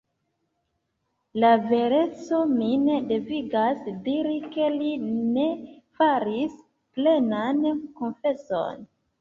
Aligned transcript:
La 1.43 1.49
vereco 1.65 2.39
min 2.53 2.87
devigas 3.11 3.83
diri, 4.07 4.33
ke 4.57 4.71
li 4.79 4.97
ne 5.05 5.47
faris 6.01 6.59
plenan 6.99 7.65
konfeson. 8.03 8.87